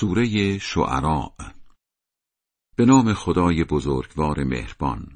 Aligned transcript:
سوره 0.00 0.58
شعراء. 0.58 1.32
به 2.76 2.84
نام 2.84 3.14
خدای 3.14 3.64
بزرگوار 3.64 4.44
مهربان. 4.44 5.06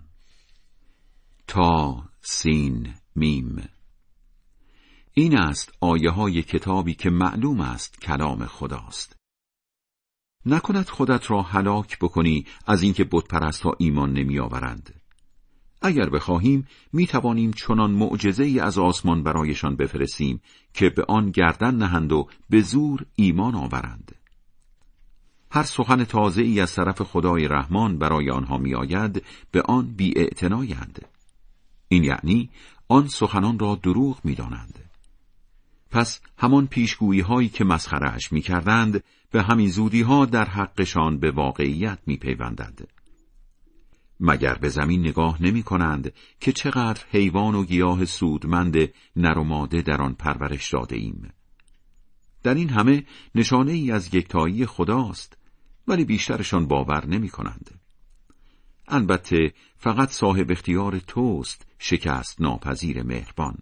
تا 1.46 2.04
سین 2.20 2.94
میم. 3.16 3.68
این 5.14 5.38
است 5.38 5.72
آیه 5.80 6.10
های 6.10 6.42
کتابی 6.42 6.94
که 6.94 7.10
معلوم 7.10 7.60
است 7.60 8.00
کلام 8.00 8.46
خداست. 8.46 9.16
نکند 10.46 10.88
خودت 10.88 11.30
را 11.30 11.42
هلاک 11.42 11.98
بکنی 11.98 12.46
از 12.66 12.82
اینکه 12.82 13.04
بتپرستها 13.12 13.74
ایمان 13.78 14.12
نمی 14.12 14.38
آورند 14.38 14.94
اگر 15.82 16.10
بخواهیم 16.10 16.66
می 16.92 17.06
توانیم 17.06 17.52
چنان 17.52 17.90
معجزه 17.90 18.44
ای 18.44 18.60
از 18.60 18.78
آسمان 18.78 19.22
برایشان 19.22 19.76
بفرستیم 19.76 20.40
که 20.74 20.90
به 20.90 21.04
آن 21.08 21.30
گردن 21.30 21.74
نهند 21.74 22.12
و 22.12 22.28
به 22.50 22.60
زور 22.60 23.06
ایمان 23.14 23.54
آورند. 23.54 24.21
هر 25.54 25.62
سخن 25.62 26.04
تازه 26.04 26.42
ای 26.42 26.60
از 26.60 26.74
طرف 26.74 27.02
خدای 27.02 27.48
رحمان 27.48 27.98
برای 27.98 28.30
آنها 28.30 28.58
می 28.58 28.74
آید 28.74 29.24
به 29.50 29.62
آن 29.62 29.86
بی 29.86 30.14
این 31.88 32.04
یعنی 32.04 32.50
آن 32.88 33.08
سخنان 33.08 33.58
را 33.58 33.74
دروغ 33.82 34.18
می 34.24 34.34
دانند. 34.34 34.78
پس 35.90 36.20
همان 36.38 36.66
پیشگویی 36.66 37.20
هایی 37.20 37.48
که 37.48 37.64
مسخرهش 37.64 38.32
می 38.32 38.40
کردند 38.40 39.04
به 39.30 39.42
همین 39.42 39.70
زودی 39.70 40.02
ها 40.02 40.26
در 40.26 40.44
حقشان 40.44 41.18
به 41.18 41.30
واقعیت 41.30 41.98
می 42.06 42.16
پیوندند. 42.16 42.88
مگر 44.20 44.54
به 44.54 44.68
زمین 44.68 45.00
نگاه 45.00 45.42
نمی 45.42 45.62
کنند 45.62 46.12
که 46.40 46.52
چقدر 46.52 47.00
حیوان 47.10 47.54
و 47.54 47.64
گیاه 47.64 48.04
سودمند 48.04 48.76
نر 49.16 49.38
و 49.38 49.44
ماده 49.44 49.82
در 49.82 50.02
آن 50.02 50.14
پرورش 50.14 50.72
داده 50.72 50.96
ایم. 50.96 51.30
در 52.42 52.54
این 52.54 52.68
همه 52.68 53.04
نشانه 53.34 53.72
ای 53.72 53.90
از 53.90 54.14
یکتایی 54.14 54.66
خداست 54.66 55.41
ولی 55.88 56.04
بیشترشان 56.04 56.66
باور 56.66 57.06
نمی 57.06 57.28
کنند. 57.28 57.70
البته 58.88 59.54
فقط 59.76 60.10
صاحب 60.10 60.50
اختیار 60.50 60.98
توست 60.98 61.66
شکست 61.78 62.40
ناپذیر 62.40 63.02
مهربان. 63.02 63.58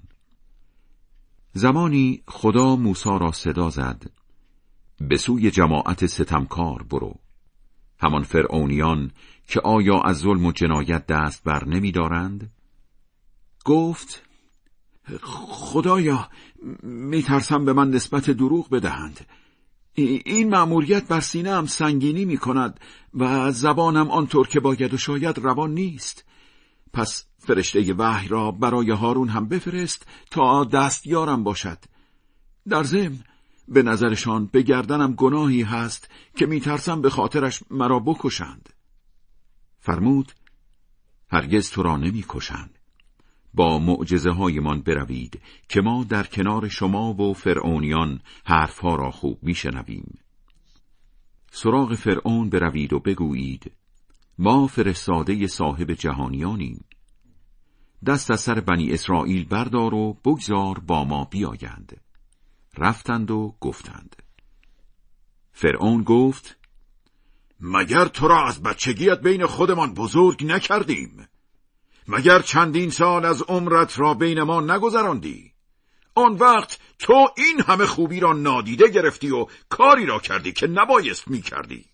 زمانی 1.52 2.22
خدا 2.26 2.76
موسی 2.76 3.18
را 3.20 3.32
صدا 3.32 3.70
زد 3.70 4.10
به 5.00 5.16
سوی 5.16 5.50
جماعت 5.50 6.06
ستمکار 6.06 6.82
برو 6.82 7.14
همان 8.00 8.22
فرعونیان 8.22 9.10
که 9.48 9.60
آیا 9.60 10.00
از 10.00 10.18
ظلم 10.18 10.46
و 10.46 10.52
جنایت 10.52 11.06
دست 11.06 11.44
بر 11.44 11.64
نمی 11.64 11.92
دارند؟ 11.92 12.50
گفت 13.64 14.22
خدایا 15.48 16.28
میترسم 16.82 17.64
به 17.64 17.72
من 17.72 17.90
نسبت 17.90 18.30
دروغ 18.30 18.70
بدهند 18.70 19.26
این 19.94 20.48
مأموریت 20.48 21.08
بر 21.08 21.20
سینه 21.20 21.50
هم 21.50 21.66
سنگینی 21.66 22.24
می 22.24 22.36
کند 22.36 22.80
و 23.14 23.52
زبانم 23.52 24.10
آنطور 24.10 24.48
که 24.48 24.60
باید 24.60 24.94
و 24.94 24.98
شاید 24.98 25.38
روان 25.38 25.70
نیست. 25.74 26.24
پس 26.92 27.24
فرشته 27.38 27.94
وحی 27.94 28.28
را 28.28 28.50
برای 28.50 28.90
هارون 28.90 29.28
هم 29.28 29.48
بفرست 29.48 30.06
تا 30.30 30.64
دستیارم 30.64 31.44
باشد. 31.44 31.78
در 32.68 32.82
ضمن 32.82 33.18
به 33.68 33.82
نظرشان 33.82 34.46
به 34.46 34.62
گردنم 34.62 35.14
گناهی 35.14 35.62
هست 35.62 36.10
که 36.36 36.46
میترسم 36.46 37.00
به 37.02 37.10
خاطرش 37.10 37.62
مرا 37.70 37.98
بکشند. 37.98 38.68
فرمود 39.78 40.32
هرگز 41.30 41.70
تو 41.70 41.82
را 41.82 41.96
نمی‌کشند. 41.96 42.79
با 43.54 43.78
معجزه 43.78 44.30
هایمان 44.30 44.80
بروید 44.80 45.40
که 45.68 45.80
ما 45.80 46.04
در 46.04 46.22
کنار 46.22 46.68
شما 46.68 47.14
و 47.14 47.34
فرعونیان 47.34 48.20
حرفها 48.44 48.94
را 48.94 49.10
خوب 49.10 49.38
میشنویم. 49.42 50.18
سراغ 51.50 51.94
فرعون 51.94 52.50
بروید 52.50 52.92
و 52.92 53.00
بگویید 53.00 53.72
ما 54.38 54.66
فرستاده 54.66 55.46
صاحب 55.46 55.92
جهانیانیم. 55.92 56.84
دست 58.06 58.30
از 58.30 58.40
سر 58.40 58.60
بنی 58.60 58.92
اسرائیل 58.92 59.44
بردار 59.44 59.94
و 59.94 60.12
بگذار 60.24 60.78
با 60.78 61.04
ما 61.04 61.24
بیایند. 61.24 62.00
رفتند 62.78 63.30
و 63.30 63.56
گفتند. 63.60 64.16
فرعون 65.52 66.02
گفت 66.02 66.56
مگر 67.60 68.04
تو 68.04 68.28
را 68.28 68.46
از 68.46 68.62
بچگیت 68.62 69.20
بین 69.20 69.46
خودمان 69.46 69.94
بزرگ 69.94 70.44
نکردیم؟ 70.44 71.26
مگر 72.10 72.42
چندین 72.42 72.90
سال 72.90 73.24
از 73.24 73.42
عمرت 73.42 73.98
را 73.98 74.14
بین 74.14 74.42
ما 74.42 74.60
نگذراندی؟ 74.60 75.52
آن 76.14 76.34
وقت 76.34 76.78
تو 76.98 77.28
این 77.36 77.60
همه 77.66 77.86
خوبی 77.86 78.20
را 78.20 78.32
نادیده 78.32 78.88
گرفتی 78.88 79.30
و 79.30 79.46
کاری 79.68 80.06
را 80.06 80.18
کردی 80.18 80.52
که 80.52 80.66
نبایست 80.66 81.28
می 81.28 81.42
کردی 81.42 81.84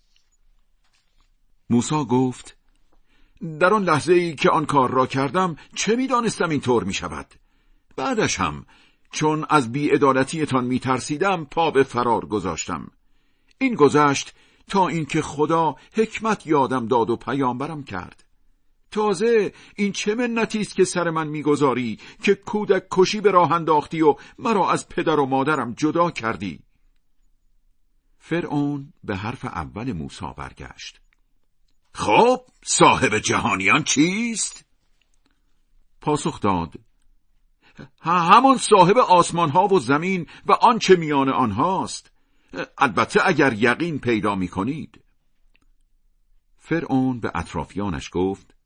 موسا 1.69 2.03
گفت 2.03 2.57
در 3.59 3.73
آن 3.73 3.83
لحظه 3.83 4.13
ای 4.13 4.35
که 4.35 4.49
آن 4.49 4.65
کار 4.65 4.91
را 4.91 5.07
کردم 5.07 5.55
چه 5.75 5.95
می‌دانستم 5.95 6.49
این 6.49 6.61
طور 6.61 6.83
می 6.83 6.93
شود 6.93 7.27
بعدش 7.95 8.39
هم 8.39 8.65
چون 9.11 9.45
از 9.49 9.71
بیعدالتیتان 9.71 10.65
می 10.65 10.79
ترسیدم 10.79 11.45
پا 11.45 11.71
به 11.71 11.83
فرار 11.83 12.25
گذاشتم. 12.25 12.91
این 13.57 13.75
گذشت 13.75 14.33
تا 14.67 14.87
اینکه 14.87 15.21
خدا 15.21 15.75
حکمت 15.93 16.47
یادم 16.47 16.87
داد 16.87 17.09
و 17.09 17.15
پیامبرم 17.15 17.83
کرد. 17.83 18.26
تازه 18.91 19.53
این 19.75 19.91
چه 19.91 20.15
منتی 20.15 20.59
است 20.59 20.75
که 20.75 20.85
سر 20.85 21.09
من 21.09 21.27
می‌گذاری 21.27 21.99
که 22.23 22.35
کودک 22.35 22.83
کشی 22.91 23.21
به 23.21 23.31
راه 23.31 23.51
انداختی 23.51 24.01
و 24.01 24.15
مرا 24.39 24.71
از 24.71 24.89
پدر 24.89 25.19
و 25.19 25.25
مادرم 25.25 25.73
جدا 25.73 26.11
کردی؟ 26.11 26.59
فرعون 28.19 28.93
به 29.03 29.15
حرف 29.15 29.45
اول 29.45 29.93
موسی 29.93 30.25
برگشت. 30.37 31.01
خب 31.93 32.41
صاحب 32.63 33.17
جهانیان 33.19 33.83
چیست؟ 33.83 34.65
پاسخ 36.01 36.39
داد. 36.39 36.73
همان 38.01 38.57
صاحب 38.57 38.97
آسمان 38.97 39.49
ها 39.49 39.67
و 39.67 39.79
زمین 39.79 40.27
و 40.45 40.51
آنچه 40.51 40.95
میان 40.95 41.29
آنهاست. 41.29 42.11
البته 42.77 43.19
اگر 43.25 43.53
یقین 43.53 43.99
پیدا 43.99 44.35
می 44.35 44.47
کنید 44.47 45.03
فرعون 46.57 47.19
به 47.19 47.31
اطرافیانش 47.35 48.09
گفت 48.13 48.56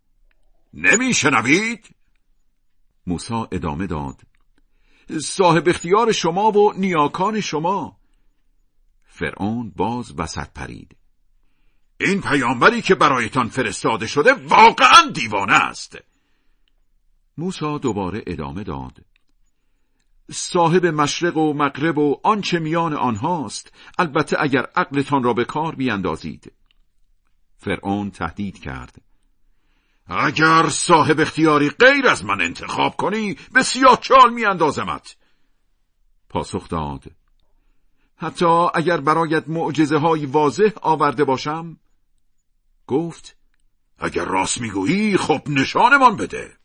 نمیشنوید؟ 0.74 1.96
موسا 3.08 3.48
ادامه 3.52 3.88
داد. 3.88 4.22
صاحب 5.22 5.70
اختیار 5.70 6.12
شما 6.12 6.52
و 6.52 6.74
نیاکان 6.74 7.42
شما. 7.42 7.98
فرعون 9.06 9.70
باز 9.76 10.20
وسط 10.20 10.50
پرید. 10.56 10.98
این 12.00 12.22
پیامبری 12.22 12.82
که 12.82 12.96
برایتان 12.96 13.50
فرستاده 13.50 14.08
شده 14.08 14.34
واقعا 14.34 15.10
دیوانه 15.14 15.54
است. 15.54 15.98
موسا 17.38 17.78
دوباره 17.78 18.24
ادامه 18.28 18.64
داد. 18.64 19.06
صاحب 20.32 20.86
مشرق 20.86 21.38
و 21.38 21.54
مغرب 21.54 21.98
و 21.98 22.20
آنچه 22.24 22.60
میان 22.60 22.94
آنهاست 22.94 23.74
البته 23.98 24.38
اگر 24.40 24.68
عقلتان 24.76 25.24
را 25.24 25.34
به 25.34 25.46
کار 25.46 25.76
بیاندازید. 25.76 26.54
فرعون 27.58 28.12
تهدید 28.12 28.60
کرد. 28.60 29.02
اگر 30.12 30.70
صاحب 30.70 31.20
اختیاری 31.20 31.70
غیر 31.70 32.08
از 32.08 32.26
من 32.26 32.42
انتخاب 32.42 32.96
کنی 32.96 33.38
به 33.54 33.64
سیاه 33.64 34.00
چال 34.02 34.34
میاندازمت. 34.34 35.16
پاسخ 36.30 36.70
داد. 36.70 37.04
حتی 38.16 38.68
اگر 38.74 39.02
برایت 39.02 39.50
معجزه 39.50 39.98
های 39.98 40.26
واضح 40.26 40.70
آورده 40.82 41.24
باشم 41.24 41.78
گفت 42.88 43.38
اگر 44.00 44.26
راست 44.26 44.62
می‌گویی 44.62 45.18
خب 45.18 45.42
نشانمان 45.48 46.16
بده. 46.16 46.58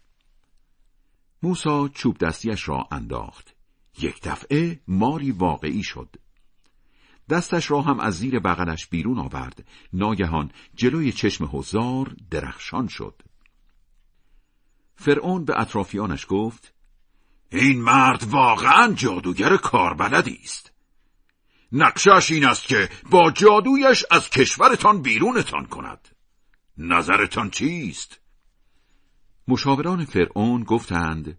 موسا 1.43 1.89
چوب 1.89 2.19
دستیش 2.19 2.69
را 2.69 2.89
انداخت. 2.91 3.55
یک 3.99 4.23
دفعه 4.23 4.81
ماری 4.89 5.31
واقعی 5.31 5.83
شد. 5.83 6.17
دستش 7.31 7.71
را 7.71 7.83
هم 7.83 8.01
از 8.01 8.15
زیر 8.15 8.39
بغلش 8.39 8.87
بیرون 8.87 9.19
آورد. 9.19 9.65
ناگهان 9.93 10.51
جلوی 10.75 11.13
چشم 11.13 11.45
هزار 11.53 12.17
درخشان 12.31 12.89
شد. 12.89 13.23
فرعون 14.97 15.45
به 15.45 15.61
اطرافیانش 15.61 16.27
گفت 16.29 16.75
این 17.53 17.81
مرد 17.81 18.25
واقعا 18.25 18.93
جادوگر 18.93 19.57
کاربلدی 19.57 20.41
است. 20.45 20.73
نقشش 21.73 22.31
این 22.31 22.45
است 22.45 22.63
که 22.63 22.89
با 23.11 23.31
جادویش 23.31 24.05
از 24.11 24.31
کشورتان 24.31 25.03
بیرونتان 25.03 25.67
کند. 25.67 26.09
نظرتان 26.79 27.51
چیست؟ 27.51 28.21
مشاوران 29.49 30.05
فرعون 30.05 30.65
گفتند 30.65 31.39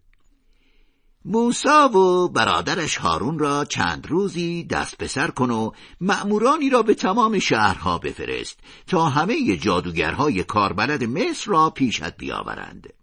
موسا 1.26 1.90
و 1.90 2.30
برادرش 2.30 2.98
هارون 2.98 3.40
را 3.40 3.66
چند 3.66 4.08
روزی 4.08 4.64
دست 4.64 4.98
پسر 4.98 5.28
کن 5.28 5.52
و 5.52 5.72
مأمورانی 6.02 6.70
را 6.70 6.82
به 6.82 6.94
تمام 6.94 7.40
شهرها 7.40 7.98
بفرست 7.98 8.60
تا 8.88 9.10
همه 9.10 9.58
جادوگرهای 9.58 10.44
کاربلد 10.44 11.04
مصر 11.04 11.52
را 11.52 11.70
پیشت 11.70 12.18
بیاورند. 12.18 12.94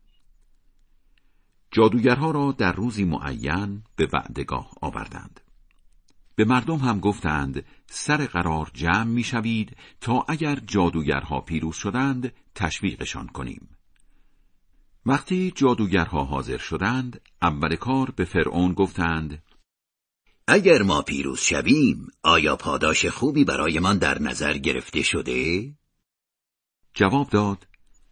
جادوگرها 1.74 2.30
را 2.30 2.52
در 2.52 2.72
روزی 2.72 3.04
معین 3.04 3.82
به 3.96 4.08
وعدگاه 4.12 4.70
آوردند 4.80 5.40
به 6.34 6.44
مردم 6.44 6.76
هم 6.76 7.00
گفتند 7.00 7.64
سر 7.86 8.26
قرار 8.26 8.70
جمع 8.74 9.04
می‌شوید 9.04 9.76
تا 10.00 10.24
اگر 10.28 10.56
جادوگرها 10.66 11.40
پیروز 11.40 11.76
شدند 11.76 12.32
تشویقشان 12.54 13.26
کنیم. 13.26 13.68
وقتی 15.06 15.50
جادوگرها 15.56 16.24
حاضر 16.24 16.58
شدند 16.58 17.20
اول 17.42 17.76
کار 17.76 18.10
به 18.10 18.24
فرعون 18.24 18.72
گفتند 18.72 19.42
اگر 20.48 20.82
ما 20.82 21.02
پیروز 21.02 21.40
شویم 21.40 22.06
آیا 22.22 22.56
پاداش 22.56 23.06
خوبی 23.06 23.44
برایمان 23.44 23.98
در 23.98 24.22
نظر 24.22 24.58
گرفته 24.58 25.02
شده؟ 25.02 25.70
جواب 26.94 27.30
داد 27.30 27.66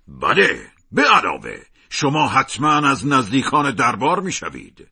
بله 0.08 0.68
به 0.92 1.02
علاوه 1.02 1.71
شما 1.94 2.28
حتما 2.28 2.88
از 2.88 3.06
نزدیکان 3.06 3.74
دربار 3.74 4.20
می‌شوید. 4.20 4.88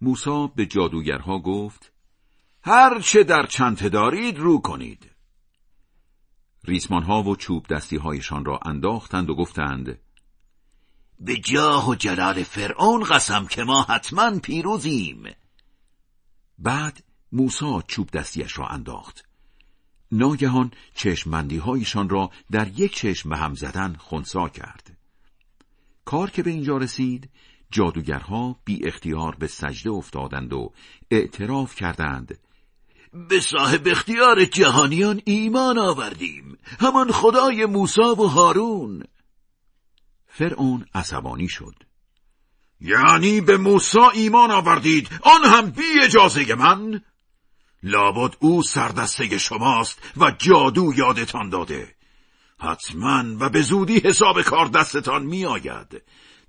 موسا 0.00 0.46
به 0.46 0.66
جادوگرها 0.66 1.38
گفت 1.38 1.92
هر 2.62 3.00
چه 3.00 3.24
در 3.24 3.46
چنته 3.46 3.88
دارید 3.88 4.38
رو 4.38 4.58
کنید. 4.58 5.10
ریسمان 6.64 7.02
ها 7.02 7.22
و 7.22 7.36
چوب 7.36 7.66
دستی 7.66 7.96
هایشان 7.96 8.44
را 8.44 8.58
انداختند 8.64 9.30
و 9.30 9.34
گفتند 9.34 9.98
به 11.20 11.36
جاه 11.36 11.88
و 11.88 11.94
جلال 11.94 12.42
فرعون 12.42 13.04
قسم 13.04 13.46
که 13.46 13.62
ما 13.62 13.82
حتما 13.82 14.38
پیروزیم 14.38 15.24
بعد 16.58 17.04
موسا 17.32 17.82
چوب 17.88 18.10
دستیش 18.10 18.58
را 18.58 18.66
انداخت 18.66 19.24
ناگهان 20.12 20.70
چشمندی 20.94 21.58
هایشان 21.58 22.08
را 22.08 22.30
در 22.50 22.68
یک 22.68 22.94
چشم 22.96 23.28
به 23.28 23.36
هم 23.36 23.54
زدن 23.54 23.96
خونسا 23.98 24.48
کرد 24.48 24.95
کار 26.06 26.30
که 26.30 26.42
به 26.42 26.50
اینجا 26.50 26.76
رسید 26.76 27.30
جادوگرها 27.70 28.60
بی 28.64 28.86
اختیار 28.86 29.34
به 29.34 29.46
سجده 29.46 29.90
افتادند 29.90 30.52
و 30.52 30.72
اعتراف 31.10 31.74
کردند. 31.74 32.38
به 33.28 33.40
صاحب 33.40 33.88
اختیار 33.88 34.44
جهانیان 34.44 35.20
ایمان 35.24 35.78
آوردیم 35.78 36.58
همان 36.80 37.12
خدای 37.12 37.66
موسا 37.66 38.14
و 38.14 38.28
هارون. 38.28 39.02
فرعون 40.26 40.86
عصبانی 40.94 41.48
شد. 41.48 41.74
یعنی 42.80 43.40
به 43.40 43.56
موسی 43.56 43.98
ایمان 44.14 44.50
آوردید 44.50 45.08
آن 45.22 45.44
هم 45.44 45.70
بی 45.70 46.00
اجازه 46.02 46.54
من؟ 46.54 47.02
لابد 47.82 48.36
او 48.40 48.62
سردسته 48.62 49.38
شماست 49.38 49.98
و 50.16 50.30
جادو 50.38 50.92
یادتان 50.96 51.48
داده. 51.48 51.95
حتما 52.58 53.24
و 53.40 53.48
به 53.48 53.62
زودی 53.62 53.98
حساب 53.98 54.42
کار 54.42 54.66
دستتان 54.66 55.22
می 55.22 55.44
آید 55.44 56.02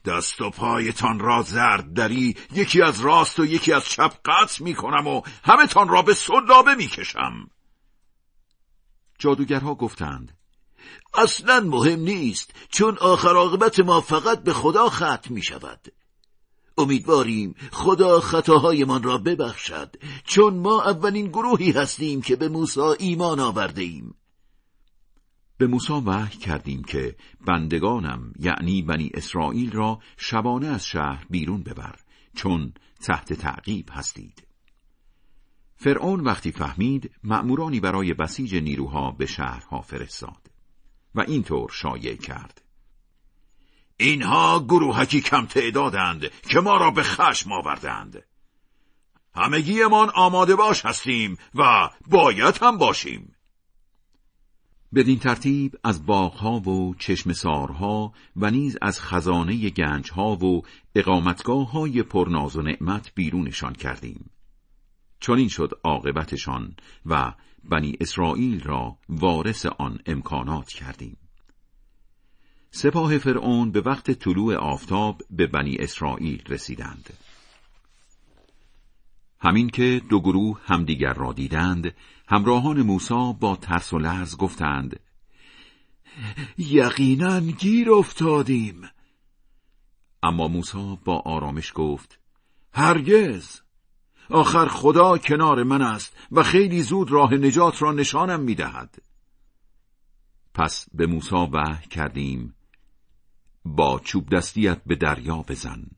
دست 0.05 0.41
و 0.41 0.49
پایتان 0.49 1.19
را 1.19 1.41
زرد 1.41 1.93
دری 1.93 2.35
یکی 2.53 2.81
از 2.81 2.99
راست 2.99 3.39
و 3.39 3.45
یکی 3.45 3.73
از 3.73 3.85
چپ 3.85 4.13
قطع 4.25 4.63
می 4.63 4.75
کنم 4.75 5.07
و 5.07 5.21
همه 5.43 5.67
تان 5.67 5.89
را 5.89 6.01
به 6.01 6.13
سلابه 6.13 6.75
می 6.75 6.87
کشم 6.87 7.49
جادوگرها 9.19 9.75
گفتند 9.75 10.37
اصلا 11.13 11.59
مهم 11.59 11.99
نیست 11.99 12.53
چون 12.69 12.97
آخر 12.97 13.35
عاقبت 13.35 13.79
ما 13.79 14.01
فقط 14.01 14.43
به 14.43 14.53
خدا 14.53 14.89
ختم 14.89 15.33
می 15.33 15.41
شود 15.41 15.93
امیدواریم 16.77 17.55
خدا 17.71 18.19
خطاهایمان 18.19 19.03
را 19.03 19.17
ببخشد 19.17 19.95
چون 20.25 20.53
ما 20.53 20.83
اولین 20.83 21.27
گروهی 21.27 21.71
هستیم 21.71 22.21
که 22.21 22.35
به 22.35 22.49
موسی 22.49 22.79
ایمان 22.99 23.39
آورده 23.39 23.81
ایم. 23.81 24.15
به 25.57 25.67
موسی 25.67 25.93
وحی 25.93 26.37
کردیم 26.37 26.83
که 26.83 27.15
بندگانم 27.45 28.33
یعنی 28.39 28.81
بنی 28.81 29.11
اسرائیل 29.13 29.71
را 29.71 29.99
شبانه 30.17 30.67
از 30.67 30.85
شهر 30.85 31.25
بیرون 31.29 31.63
ببر 31.63 31.95
چون 32.35 32.73
تحت 33.03 33.33
تعقیب 33.33 33.89
هستید. 33.91 34.47
فرعون 35.75 36.19
وقتی 36.19 36.51
فهمید 36.51 37.11
مأمورانی 37.23 37.79
برای 37.79 38.13
بسیج 38.13 38.55
نیروها 38.55 39.11
به 39.11 39.25
شهرها 39.25 39.81
فرستاد 39.81 40.51
و 41.15 41.21
اینطور 41.21 41.69
شایع 41.73 42.15
کرد. 42.15 42.61
اینها 43.97 44.59
گروهکی 44.59 45.21
کم 45.21 45.45
تعدادند 45.45 46.31
که 46.49 46.59
ما 46.59 46.77
را 46.77 46.91
به 46.91 47.03
خشم 47.03 47.51
آوردند. 47.51 48.23
همگیمان 49.35 50.09
آماده 50.09 50.55
باش 50.55 50.85
هستیم 50.85 51.37
و 51.55 51.89
باید 52.07 52.57
هم 52.61 52.77
باشیم. 52.77 53.36
بدین 54.95 55.19
ترتیب 55.19 55.75
از 55.83 56.05
باغها 56.05 56.59
و 56.59 56.95
چشمسارها 56.99 58.13
و 58.35 58.51
نیز 58.51 58.77
از 58.81 59.01
خزانه 59.01 59.69
گنجها 59.69 60.35
و 60.35 60.61
اقامتگاه 60.95 61.71
های 61.71 62.03
پرناز 62.03 62.55
و 62.55 62.61
نعمت 62.61 63.11
بیرونشان 63.15 63.73
کردیم. 63.73 64.29
چون 65.19 65.37
این 65.37 65.47
شد 65.49 65.71
عاقبتشان 65.83 66.75
و 67.05 67.33
بنی 67.63 67.97
اسرائیل 68.01 68.63
را 68.63 68.97
وارث 69.09 69.65
آن 69.65 69.99
امکانات 70.05 70.67
کردیم. 70.67 71.17
سپاه 72.71 73.17
فرعون 73.17 73.71
به 73.71 73.81
وقت 73.81 74.11
طلوع 74.11 74.55
آفتاب 74.55 75.21
به 75.29 75.47
بنی 75.47 75.75
اسرائیل 75.79 76.43
رسیدند. 76.47 77.09
همین 79.39 79.69
که 79.69 80.01
دو 80.09 80.19
گروه 80.19 80.61
همدیگر 80.65 81.13
را 81.13 81.33
دیدند 81.33 81.93
همراهان 82.27 82.81
موسی 82.81 83.33
با 83.39 83.55
ترس 83.55 83.93
و 83.93 83.99
لرز 83.99 84.37
گفتند 84.37 84.99
یقینا 86.57 87.39
گیر 87.39 87.91
افتادیم. 87.91 88.89
اما 90.23 90.47
موسی 90.47 90.97
با 91.05 91.19
آرامش 91.19 91.71
گفت 91.75 92.19
هرگز! 92.73 93.61
آخر 94.29 94.67
خدا 94.67 95.17
کنار 95.17 95.63
من 95.63 95.81
است 95.81 96.17
و 96.31 96.43
خیلی 96.43 96.81
زود 96.81 97.11
راه 97.11 97.33
نجات 97.33 97.81
را 97.81 97.91
نشانم 97.91 98.39
می‌دهد. 98.39 99.01
پس 100.53 100.87
به 100.93 101.07
موسی 101.07 101.35
وحی 101.35 101.87
کردیم 101.87 102.55
با 103.65 103.99
چوب 103.99 104.29
دستیت 104.29 104.81
به 104.85 104.95
دریا 104.95 105.35
بزن. 105.35 105.96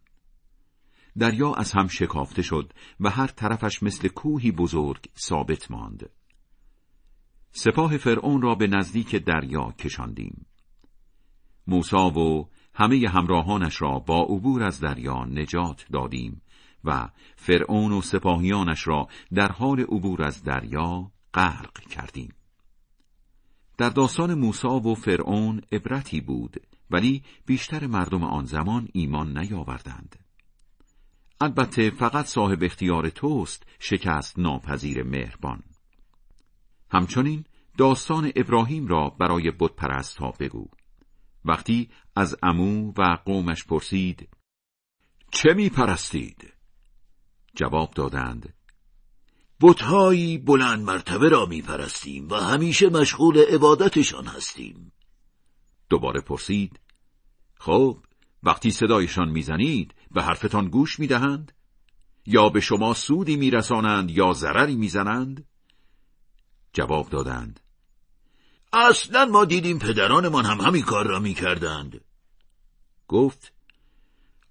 دریا 1.19 1.53
از 1.53 1.71
هم 1.71 1.87
شکافته 1.87 2.41
شد 2.41 2.73
و 2.99 3.09
هر 3.09 3.27
طرفش 3.27 3.83
مثل 3.83 4.07
کوهی 4.07 4.51
بزرگ 4.51 5.05
ثابت 5.17 5.71
ماند. 5.71 6.09
سپاه 7.51 7.97
فرعون 7.97 8.41
را 8.41 8.55
به 8.55 8.67
نزدیک 8.67 9.15
دریا 9.15 9.71
کشاندیم. 9.71 10.45
موسا 11.67 12.09
و 12.09 12.49
همه 12.73 13.09
همراهانش 13.09 13.81
را 13.81 13.99
با 13.99 14.23
عبور 14.23 14.63
از 14.63 14.79
دریا 14.79 15.25
نجات 15.25 15.85
دادیم 15.93 16.41
و 16.83 17.09
فرعون 17.35 17.91
و 17.91 18.01
سپاهیانش 18.01 18.87
را 18.87 19.07
در 19.33 19.51
حال 19.51 19.79
عبور 19.79 20.23
از 20.23 20.43
دریا 20.43 21.11
غرق 21.33 21.79
کردیم. 21.79 22.33
در 23.77 23.89
داستان 23.89 24.33
موسا 24.33 24.79
و 24.79 24.95
فرعون 24.95 25.61
عبرتی 25.71 26.21
بود 26.21 26.57
ولی 26.91 27.23
بیشتر 27.45 27.87
مردم 27.87 28.23
آن 28.23 28.45
زمان 28.45 28.87
ایمان 28.93 29.37
نیاوردند. 29.37 30.28
البته 31.41 31.89
فقط 31.89 32.25
صاحب 32.25 32.63
اختیار 32.63 33.09
توست 33.09 33.63
شکست 33.79 34.39
ناپذیر 34.39 35.03
مهربان. 35.03 35.63
همچنین 36.91 37.45
داستان 37.77 38.31
ابراهیم 38.35 38.87
را 38.87 39.09
برای 39.09 39.51
بت 39.51 40.15
ها 40.19 40.33
بگو. 40.39 40.67
وقتی 41.45 41.89
از 42.15 42.35
امو 42.43 42.93
و 42.97 43.17
قومش 43.25 43.65
پرسید 43.65 44.29
چه 45.31 45.53
می 45.53 45.69
پرستید؟ 45.69 46.53
جواب 47.55 47.93
دادند 47.93 48.53
بتهایی 49.61 50.37
بلند 50.37 50.83
مرتبه 50.83 51.29
را 51.29 51.45
می 51.45 51.61
پرستیم 51.61 52.29
و 52.29 52.35
همیشه 52.35 52.89
مشغول 52.89 53.37
عبادتشان 53.37 54.25
هستیم. 54.25 54.91
دوباره 55.89 56.21
پرسید 56.21 56.79
خب 57.59 57.97
وقتی 58.43 58.71
صدایشان 58.71 59.29
می‌زنید 59.29 59.93
به 60.11 60.23
حرفتان 60.23 60.67
گوش 60.67 60.99
می‌دهند؟ 60.99 61.51
یا 62.25 62.49
به 62.49 62.59
شما 62.59 62.93
سودی 62.93 63.35
میرسانند 63.35 64.11
یا 64.11 64.33
ضرری 64.33 64.75
می‌زنند؟ 64.75 65.45
جواب 66.73 67.09
دادند 67.09 67.59
اصلا 68.73 69.25
ما 69.25 69.45
دیدیم 69.45 69.79
پدرانمان 69.79 70.45
هم 70.45 70.61
همین 70.61 70.83
کار 70.83 71.07
را 71.07 71.19
می‌کردند. 71.19 72.01
گفت 73.07 73.53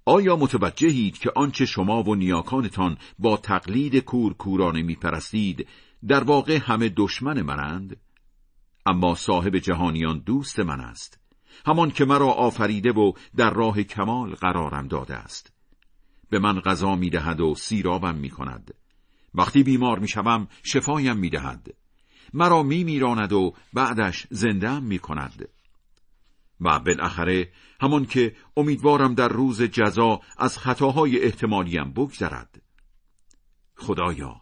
آیا 0.05 0.37
متوجهید 0.37 1.19
که 1.19 1.31
آنچه 1.37 1.67
شما 1.67 2.03
و 2.03 2.15
نیاکانتان 2.15 2.99
با 3.19 3.37
تقلید 3.37 3.97
کورکورانه 3.97 4.83
میپرستید 4.83 5.69
در 6.09 6.25
واقع 6.25 6.59
همه 6.63 6.93
دشمن 6.97 7.43
منند؟ 7.43 7.97
اما 8.87 9.15
صاحب 9.15 9.59
جهانیان 9.59 10.19
دوست 10.19 10.61
من 10.61 10.81
است. 10.81 11.21
همان 11.67 11.91
که 11.91 12.05
مرا 12.05 12.33
آفریده 12.33 12.93
و 12.93 13.13
در 13.37 13.51
راه 13.51 13.83
کمال 13.83 14.35
قرارم 14.35 14.89
داده 14.89 15.15
است. 15.15 15.53
به 16.31 16.39
من 16.39 16.61
غذا 16.61 16.97
می‌دهد 16.97 17.41
و 17.41 17.55
سیرابم 17.55 18.15
می‌کند. 18.15 18.75
وقتی 19.35 19.63
بیمار 19.63 19.99
می‌شوم 19.99 20.49
شفایم 20.63 21.17
می‌دهد. 21.17 21.75
مرا 22.33 22.63
میمیراند 22.63 23.33
و 23.33 23.55
بعدش 23.73 24.27
زندهام 24.31 24.85
می‌کند. 24.85 25.49
و 26.61 26.79
بالاخره 26.79 27.53
همان 27.81 28.07
که 28.07 28.37
امیدوارم 28.57 29.15
در 29.15 29.29
روز 29.29 29.63
جزا 29.63 30.21
از 30.39 30.59
خطاهای 30.59 31.25
احتمالیم 31.25 31.93
بگذرد. 31.93 32.63
خدایا 33.77 34.41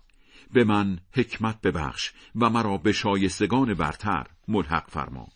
به 0.52 0.64
من 0.64 0.98
حکمت 1.12 1.60
ببخش 1.60 2.12
و 2.36 2.50
مرا 2.50 2.76
به 2.76 2.92
شایستگان 2.92 3.74
برتر 3.74 4.26
ملحق 4.48 4.90
فرما. 4.90 5.28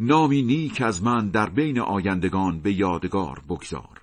نامی 0.00 0.42
نیک 0.42 0.80
از 0.80 1.02
من 1.02 1.28
در 1.28 1.50
بین 1.50 1.80
آیندگان 1.80 2.60
به 2.60 2.72
یادگار 2.72 3.42
بگذار. 3.48 4.00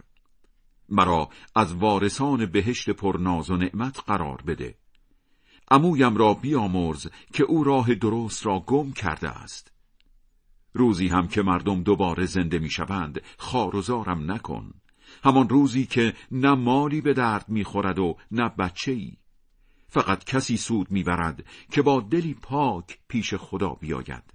مرا 0.89 1.29
از 1.55 1.73
وارثان 1.73 2.45
بهشت 2.45 2.89
پرناز 2.89 3.49
و 3.49 3.57
نعمت 3.57 3.99
قرار 4.07 4.41
بده. 4.47 4.75
امویم 5.71 6.17
را 6.17 6.33
بیامرز 6.33 7.07
که 7.33 7.43
او 7.43 7.63
راه 7.63 7.95
درست 7.95 8.45
را 8.45 8.59
گم 8.59 8.91
کرده 8.91 9.29
است. 9.29 9.71
روزی 10.73 11.07
هم 11.07 11.27
که 11.27 11.41
مردم 11.41 11.83
دوباره 11.83 12.25
زنده 12.25 12.59
می‌شوند 12.59 13.21
خار 13.37 13.75
و 13.75 13.81
زارم 13.81 14.31
نکن. 14.31 14.73
همان 15.23 15.49
روزی 15.49 15.85
که 15.85 16.13
نه 16.31 16.55
مالی 16.55 17.01
به 17.01 17.13
درد 17.13 17.49
می‌خورد 17.49 17.99
و 17.99 18.17
نه 18.31 18.49
بچه 18.49 18.91
ای 18.91 19.13
فقط 19.87 20.23
کسی 20.23 20.57
سود 20.57 20.91
می‌برد 20.91 21.45
که 21.71 21.81
با 21.81 21.99
دلی 21.99 22.33
پاک 22.33 22.99
پیش 23.07 23.33
خدا 23.33 23.69
بیاید. 23.69 24.34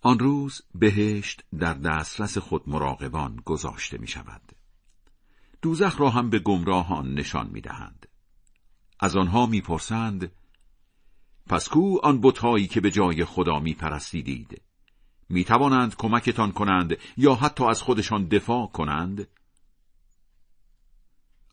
آن 0.00 0.18
روز 0.18 0.62
بهشت 0.74 1.44
در 1.58 1.74
دسترس 1.74 2.38
خود 2.38 2.68
مراقبان 2.68 3.36
گذاشته 3.44 3.98
می 3.98 4.08
شود. 4.08 4.52
دوزخ 5.62 6.00
را 6.00 6.10
هم 6.10 6.30
به 6.30 6.38
گمراهان 6.38 7.14
نشان 7.14 7.50
می 7.50 7.60
دهند. 7.60 8.06
از 9.00 9.16
آنها 9.16 9.46
می‌پرسند 9.46 10.32
پس 11.46 11.68
کو 11.68 11.98
آن 12.02 12.20
بتهایی 12.20 12.66
که 12.66 12.80
به 12.80 12.90
جای 12.90 13.24
خدا 13.24 13.58
می 13.58 13.74
پرستیدید 13.74 14.62
می 15.28 15.44
توانند 15.44 15.96
کمکتان 15.96 16.52
کنند 16.52 16.96
یا 17.16 17.34
حتی 17.34 17.64
از 17.64 17.82
خودشان 17.82 18.28
دفاع 18.28 18.66
کنند 18.66 19.28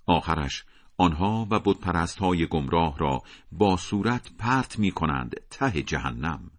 آخرش 0.05 0.65
آنها 0.97 1.47
و 1.49 1.59
بتپرست 1.59 2.17
های 2.17 2.47
گمراه 2.47 2.97
را 2.97 3.21
با 3.51 3.77
صورت 3.77 4.31
پرت 4.37 4.79
می 4.79 4.91
کنند 4.91 5.35
ته 5.49 5.83
جهنم 5.83 6.51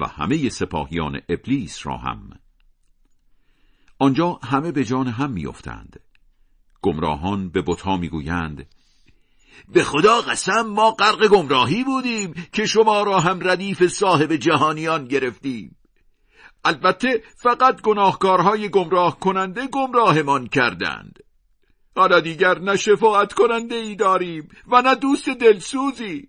و 0.00 0.06
همه 0.06 0.48
سپاهیان 0.48 1.20
ابلیس 1.28 1.86
را 1.86 1.96
هم. 1.96 2.30
آنجا 3.98 4.40
همه 4.44 4.72
به 4.72 4.84
جان 4.84 5.06
هم 5.06 5.30
میافتند. 5.30 6.00
گمراهان 6.82 7.48
به 7.48 7.62
بتها 7.66 7.96
می‌گویند 7.96 8.66
به 9.68 9.84
خدا 9.84 10.20
قسم 10.20 10.60
ما 10.60 10.90
غرق 10.90 11.26
گمراهی 11.28 11.84
بودیم 11.84 12.34
که 12.52 12.66
شما 12.66 13.02
را 13.02 13.20
هم 13.20 13.48
ردیف 13.48 13.86
صاحب 13.86 14.36
جهانیان 14.36 15.04
گرفتیم. 15.04 15.76
البته 16.64 17.22
فقط 17.36 17.80
گناهکارهای 17.82 18.68
گمراه 18.68 19.20
کننده 19.20 19.66
گمراهمان 19.66 20.46
کردند. 20.46 21.18
حالا 21.96 22.20
دیگر 22.20 22.58
نه 22.58 22.76
شفاعت 22.76 23.32
کننده 23.32 23.74
ای 23.74 23.94
داریم 23.94 24.48
و 24.68 24.82
نه 24.82 24.94
دوست 24.94 25.28
دلسوزی. 25.28 26.28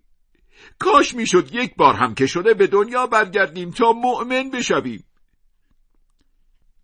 کاش 0.80 1.16
می‌شد 1.16 1.56
یک 1.56 1.76
بار 1.76 1.96
هم 1.96 2.14
که 2.14 2.28
شده 2.28 2.54
به 2.54 2.68
دنیا 2.68 3.08
برگردیم 3.08 3.72
تا 3.72 3.92
مؤمن 3.92 4.50
بشویم. 4.50 5.04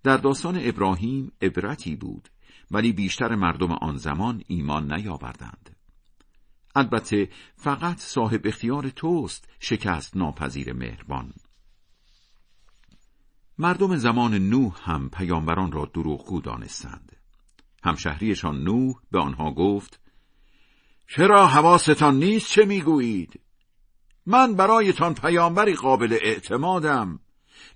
در 0.03 0.17
داستان 0.17 0.59
ابراهیم 0.61 1.31
عبرتی 1.41 1.95
بود 1.95 2.29
ولی 2.71 2.93
بیشتر 2.93 3.35
مردم 3.35 3.71
آن 3.71 3.97
زمان 3.97 4.43
ایمان 4.47 4.93
نیاوردند. 4.93 5.75
البته 6.75 7.29
فقط 7.55 7.97
صاحب 7.97 8.41
اختیار 8.45 8.89
توست 8.89 9.49
شکست 9.59 10.17
ناپذیر 10.17 10.73
مهربان. 10.73 11.33
مردم 13.57 13.95
زمان 13.95 14.33
نوح 14.33 14.91
هم 14.91 15.09
پیامبران 15.09 15.71
را 15.71 15.85
دروغگو 15.93 16.41
دانستند. 16.41 17.15
همشهریشان 17.83 18.63
نوح 18.63 18.95
به 19.11 19.19
آنها 19.19 19.53
گفت 19.53 19.99
چرا 21.07 21.47
حواستان 21.47 22.19
نیست 22.19 22.51
چه 22.51 22.65
می‌گویید؟ 22.65 23.39
من 24.25 24.53
برایتان 24.53 25.13
پیامبری 25.13 25.73
قابل 25.73 26.17
اعتمادم. 26.21 27.19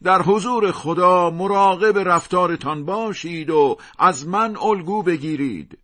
در 0.03 0.21
حضور 0.21 0.71
خدا 0.71 1.29
مراقب 1.29 1.97
رفتارتان 1.97 2.85
باشید 2.85 3.49
و 3.49 3.77
از 3.99 4.27
من 4.27 4.57
الگو 4.57 5.03
بگیرید. 5.03 5.77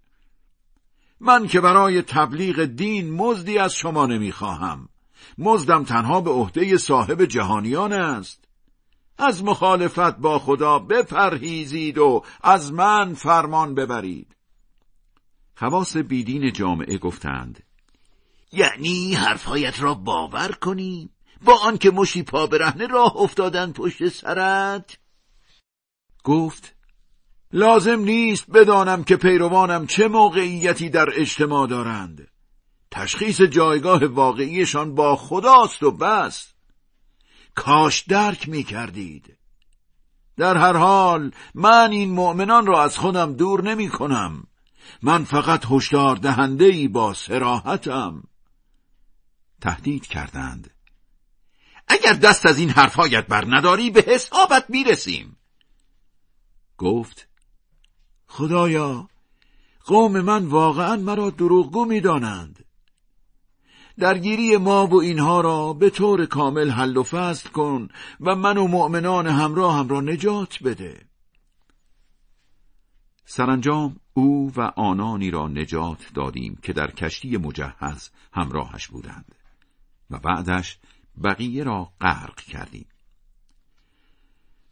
من 1.20 1.48
که 1.48 1.62
برای 1.62 2.02
تبلیغ 2.02 2.66
دین 2.66 3.14
مزدی 3.14 3.58
از 3.58 3.74
شما 3.74 4.06
نمی‌خواهم. 4.06 4.90
مزدم 5.38 5.84
تنها 5.84 6.22
به 6.22 6.30
عهده 6.30 6.78
صاحب 6.78 7.26
جهانیان 7.26 7.94
است. 7.94 8.46
از 9.18 9.44
مخالفت 9.44 10.18
با 10.18 10.40
خدا 10.40 10.80
بپرهیزید 10.80 11.98
و 11.98 12.24
از 12.44 12.74
من 12.74 13.14
فرمان 13.14 13.76
ببرید. 13.76 14.36
خواص 15.56 15.98
بیدین 15.98 16.52
جامعه 16.52 16.98
گفتند. 16.98 17.64
یعنی 18.56 19.14
حرفهایت 19.14 19.82
را 19.82 19.94
باور 19.94 20.52
کنیم 20.52 21.10
با 21.42 21.60
آنکه 21.64 21.92
مشی 21.92 22.24
پا 22.24 22.48
برهنه 22.48 22.88
راه 22.88 23.18
افتادن 23.18 23.72
پشت 23.72 24.08
سرت. 24.08 24.98
گفت 26.24 26.76
لازم 27.54 28.00
نیست 28.00 28.52
بدانم 28.52 29.04
که 29.04 29.16
پیروانم 29.16 29.88
چه 29.88 30.08
موقعیتی 30.08 30.90
در 30.90 31.10
اجتماع 31.14 31.68
دارند. 31.68 32.28
تشخیص 32.92 33.42
جایگاه 33.42 34.06
واقعیشان 34.06 34.96
با 34.96 35.16
خداست 35.16 35.84
و 35.84 35.92
بس. 35.92 36.54
کاش 37.56 38.02
درک 38.02 38.50
می 38.50 38.64
کردید 38.64 39.38
در 40.38 40.58
هر 40.58 40.74
حال 40.74 41.32
من 41.54 41.92
این 41.92 42.12
مؤمنان 42.12 42.66
را 42.66 42.84
از 42.84 42.98
خودم 42.98 43.34
دور 43.34 43.64
نمی 43.64 43.90
کنم 43.90 44.44
من 45.02 45.24
فقط 45.24 45.66
هشدار 45.72 46.16
دهنده 46.16 46.66
ای 46.66 46.88
با 46.88 47.14
سراحتم 47.14 48.24
تهدید 49.66 50.08
کردند. 50.08 50.70
اگر 51.88 52.14
دست 52.14 52.46
از 52.46 52.60
این 52.60 52.70
حرفهایت 52.70 53.28
بر 53.28 53.46
نداری 53.48 53.90
به 53.90 54.04
حسابت 54.08 54.66
می‌رسیم. 54.70 55.38
گفت 56.78 57.28
خدایا 58.28 59.10
قوم 59.86 60.22
من 60.22 60.46
واقعا 60.46 60.96
مرا 60.96 61.30
دروغگو 61.30 61.86
می‌دانند. 61.86 62.66
درگیری 64.00 64.58
ما 64.58 64.88
و 64.88 65.02
اینها 65.02 65.42
را 65.42 65.74
به 65.74 65.90
طور 65.90 66.26
کامل 66.26 66.70
حل 66.70 66.98
و 66.98 67.04
فصل 67.04 67.50
کن 67.50 67.90
و 68.20 68.36
من 68.36 68.58
و 68.58 68.68
مؤمنان 68.68 69.28
همراه 69.28 69.78
هم 69.78 69.88
را 69.88 70.02
نجات 70.02 70.64
بده. 70.64 71.06
سرانجام 73.26 74.00
او 74.14 74.52
و 74.56 74.62
آنانی 74.62 75.32
را 75.32 75.48
نجات 75.48 76.14
دادیم 76.14 76.60
که 76.64 76.74
در 76.74 76.92
کشتی 76.92 77.38
مجهز 77.38 78.10
همراهش 78.34 78.88
بودند. 78.88 79.35
و 80.10 80.20
بعدش 80.20 80.80
بقیه 81.24 81.64
را 81.64 81.92
غرق 82.02 82.36
کردیم. 82.36 82.88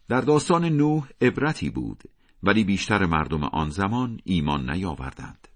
در 0.07 0.21
داستان 0.21 0.65
نوح 0.65 1.09
عبرتی 1.21 1.69
بود 1.69 2.03
ولی 2.43 2.63
بیشتر 2.63 3.05
مردم 3.05 3.43
آن 3.43 3.69
زمان 3.69 4.19
ایمان 4.23 4.69
نیاوردند. 4.69 5.47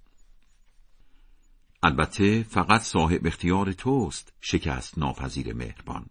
البته 1.83 2.43
فقط 2.43 2.81
صاحب 2.81 3.27
اختیار 3.27 3.71
توست 3.71 4.33
شکست 4.41 4.97
ناپذیر 4.97 5.53
مهربان. 5.53 6.05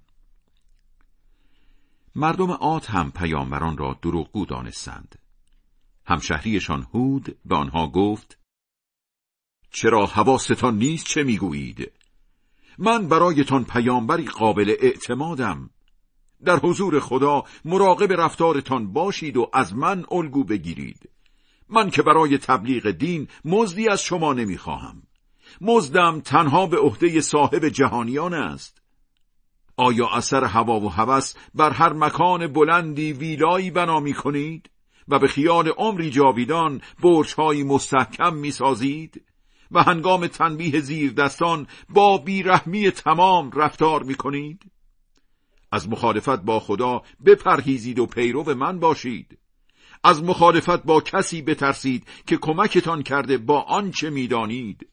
مردم 2.15 2.51
آت 2.51 2.91
هم 2.91 3.11
پیامبران 3.11 3.77
را 3.77 3.99
دروغگو 4.03 4.47
دانستند. 4.47 5.19
همشهریشان 6.07 6.83
هود 6.83 7.39
به 7.45 7.57
آنها 7.57 7.87
گفت 7.87 8.39
چرا 9.71 10.07
حواستان 10.07 10.79
نیست 10.79 11.07
چه 11.07 11.23
می‌گویید؟ 11.23 11.93
من 12.79 13.09
برایتان 13.09 13.65
پیامبری 13.65 14.27
قابل 14.27 14.75
اعتمادم. 14.81 15.71
در 16.45 16.57
حضور 16.57 17.01
خدا 17.01 17.45
مراقب 17.65 18.13
رفتارتان 18.13 18.93
باشید 18.93 19.37
و 19.37 19.51
از 19.53 19.75
من 19.75 20.05
الگو 20.11 20.45
بگیرید. 20.45 21.11
من 21.69 21.91
که 21.91 22.03
برای 22.03 22.39
تبلیغ 22.39 22.91
دین 22.91 23.29
مزدی 23.45 23.89
از 23.89 24.03
شما 24.03 24.33
نمی‌خواهم. 24.33 25.03
مزدم 25.61 26.21
تنها 26.21 26.67
به 26.67 26.79
عهده 26.79 27.21
صاحب 27.21 27.69
جهانیان 27.69 28.35
است. 28.35 28.83
آیا 29.77 30.09
اثر 30.09 30.45
هوا 30.45 30.81
و 30.81 30.89
هوس 30.89 31.35
بر 31.55 31.71
هر 31.71 31.93
مکان 31.93 32.47
بلندی 32.47 33.13
ویلایی 33.13 33.71
بنا 33.71 34.01
می 34.01 34.15
کنید 34.15 34.71
و 35.09 35.19
به 35.19 35.29
خیال 35.29 35.69
عمری 35.69 36.11
جاویدان 36.11 36.81
برجهایی 37.03 37.63
مستحکم 37.63 38.35
می 38.35 38.51
سازید 38.51 39.25
و 39.71 39.83
هنگام 39.83 40.27
تنبیه 40.27 40.81
زیر 40.81 41.13
دستان 41.13 41.67
با 41.89 42.19
بیرحمی 42.19 42.91
تمام 42.91 43.51
رفتار 43.51 44.03
می 44.03 44.15
کنید 44.15 44.63
از 45.73 45.89
مخالفت 45.89 46.43
با 46.43 46.61
خدا 46.61 47.03
بپرهیزید 47.27 47.99
و 47.99 48.07
پیرو 48.07 48.55
من 48.55 48.81
باشید. 48.81 49.39
از 50.05 50.23
مخالفت 50.23 50.83
با 50.83 51.01
کسی 51.01 51.43
بترسید 51.43 52.07
که 52.27 52.37
کمکتان 52.37 53.03
کرده 53.03 53.39
با 53.39 53.61
آنچه 53.61 54.11
می‌دانید. 54.11 54.89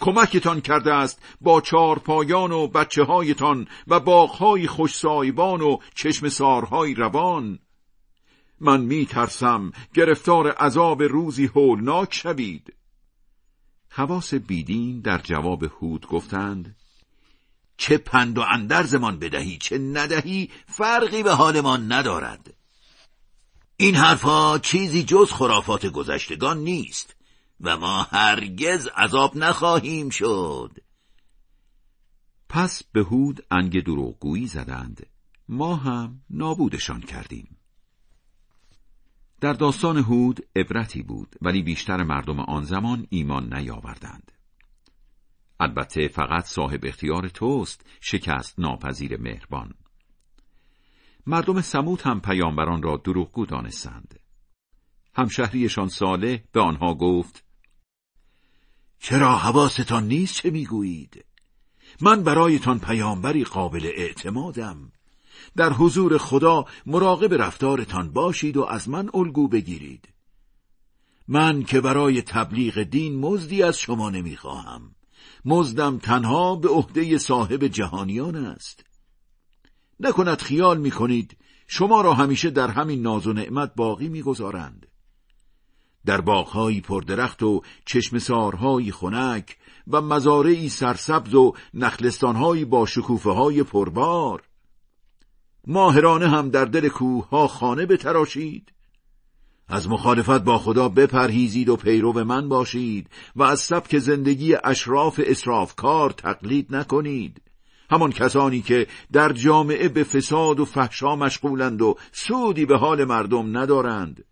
کمکتان 0.00 0.60
کرده 0.60 0.94
است 0.94 1.22
با 1.40 1.60
چارپایان 1.60 2.52
و 2.52 2.66
بچه 2.66 3.04
هایتان 3.04 3.68
و 3.86 4.00
باغهای 4.00 4.66
خوشسایبان 4.66 5.60
و 5.60 5.78
چشم 5.94 6.28
سارهای 6.28 6.94
روان. 6.94 7.58
من 8.60 8.80
می 8.80 9.06
ترسم 9.06 9.72
گرفتار 9.94 10.50
عذاب 10.50 11.02
روزی 11.02 11.46
هولناک 11.46 12.14
شوید. 12.14 12.74
خواس 13.94 14.34
بیدین 14.34 15.00
در 15.00 15.18
جواب 15.18 15.64
هود 15.64 16.06
گفتند 16.06 16.76
چه 17.76 17.98
پند 17.98 18.38
و 18.38 18.40
اندرزمان 18.40 19.18
بدهی 19.18 19.58
چه 19.58 19.78
ندهی 19.78 20.50
فرقی 20.66 21.22
به 21.22 21.34
حالمان 21.34 21.92
ندارد. 21.92 22.54
این 23.76 23.94
حرفها 23.94 24.58
چیزی 24.58 25.02
جز 25.02 25.32
خرافات 25.32 25.86
گذشتگان 25.86 26.58
نیست 26.58 27.16
و 27.60 27.76
ما 27.76 28.02
هرگز 28.02 28.86
عذاب 28.86 29.36
نخواهیم 29.36 30.10
شد. 30.10 30.76
پس 32.48 32.82
به 32.92 33.00
هود 33.02 33.44
انگ 33.50 33.84
دروغگویی 33.84 34.46
زدند. 34.46 35.06
ما 35.48 35.76
هم 35.76 36.22
نابودشان 36.30 37.00
کردیم. 37.00 37.56
در 39.42 39.52
داستان 39.52 39.96
هود 39.96 40.40
عبرتی 40.56 41.02
بود 41.02 41.36
ولی 41.42 41.62
بیشتر 41.62 42.02
مردم 42.02 42.40
آن 42.40 42.64
زمان 42.64 43.06
ایمان 43.10 43.54
نیاوردند. 43.54 44.32
البته 45.60 46.08
فقط 46.08 46.44
صاحب 46.44 46.80
اختیار 46.84 47.28
توست 47.28 47.86
شکست 48.00 48.60
ناپذیر 48.60 49.20
مهربان. 49.20 49.74
مردم 51.26 51.60
سموت 51.60 52.06
هم 52.06 52.20
پیامبران 52.20 52.82
را 52.82 52.96
دروغگو 52.96 53.46
دانستند. 53.46 54.20
همشهریشان 55.14 55.88
صالح 55.88 56.38
به 56.52 56.60
آنها 56.60 56.94
گفت 56.94 57.44
چرا 58.98 59.36
حواستان 59.36 60.06
نیست 60.08 60.34
چه 60.34 60.50
می‌گویید؟ 60.50 61.24
من 62.00 62.22
برایتان 62.22 62.78
پیامبری 62.78 63.44
قابل 63.44 63.90
اعتمادم. 63.96 64.92
در 65.56 65.72
حضور 65.72 66.18
خدا 66.18 66.64
مراقب 66.86 67.34
رفتارتان 67.34 68.12
باشید 68.12 68.56
و 68.56 68.62
از 68.64 68.88
من 68.88 69.10
الگو 69.14 69.48
بگیرید. 69.48 70.08
من 71.28 71.62
که 71.62 71.80
برای 71.80 72.22
تبلیغ 72.22 72.82
دین 72.82 73.20
مزدی 73.20 73.62
از 73.62 73.78
شما 73.78 74.10
نمی‌خواهم. 74.10 74.94
مزدم 75.44 75.98
تنها 75.98 76.56
به 76.56 76.68
عهده 76.68 77.18
صاحب 77.18 77.66
جهانیان 77.66 78.36
است. 78.36 78.84
نکند 80.00 80.42
خیال 80.42 80.78
می‌کنید 80.78 81.36
شما 81.66 82.00
را 82.00 82.14
همیشه 82.14 82.50
در 82.50 82.70
همین 82.70 83.02
ناز 83.02 83.26
و 83.26 83.32
نعمت 83.32 83.72
باقی 83.76 84.08
می‌گذارند. 84.08 84.86
در 86.06 86.20
باغهایی 86.20 86.80
پردرخت 86.80 87.42
و 87.42 87.62
چشمسارهایی 87.86 88.92
خنک 88.92 89.56
و 89.86 90.00
مزارعی 90.00 90.68
سرسبز 90.68 91.34
و 91.34 91.52
نخلستانهایی 91.74 92.64
با 92.64 92.86
شکوفه 92.86 93.30
های 93.30 93.62
پربار 93.62 94.42
ماهرانه 95.66 96.28
هم 96.28 96.50
در 96.50 96.64
دل 96.64 96.88
کوه 96.88 97.28
ها 97.28 97.46
خانه 97.46 97.86
بتراشید. 97.86 98.72
از 99.68 99.88
مخالفت 99.88 100.44
با 100.44 100.58
خدا 100.58 100.88
بپرهیزید 100.88 101.68
و 101.68 101.76
پیرو 101.76 102.24
من 102.24 102.48
باشید 102.48 103.10
و 103.36 103.42
از 103.42 103.60
سبک 103.60 103.98
زندگی 103.98 104.56
اشراف 104.64 105.20
اسرافکار 105.24 106.10
تقلید 106.10 106.76
نکنید. 106.76 107.42
همان 107.90 108.12
کسانی 108.12 108.62
که 108.62 108.86
در 109.12 109.32
جامعه 109.32 109.88
به 109.88 110.04
فساد 110.04 110.60
و 110.60 110.64
فحشا 110.64 111.16
مشغولند 111.16 111.82
و 111.82 111.96
سودی 112.12 112.66
به 112.66 112.76
حال 112.76 113.04
مردم 113.04 113.58
ندارند. 113.58 114.24